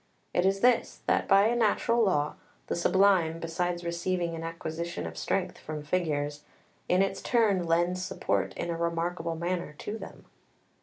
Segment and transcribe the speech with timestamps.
[0.33, 2.33] It is this, that by a natural law
[2.65, 6.43] the Sublime, besides receiving an acquisition of strength from figures,
[6.89, 10.25] in its turn lends support in a remarkable manner to them.